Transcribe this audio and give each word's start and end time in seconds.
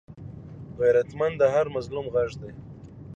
غیرتمند 0.79 1.35
د 1.41 1.43
هر 1.53 1.65
مظلوم 1.75 2.05
غږ 2.13 2.31
دی 2.41 2.51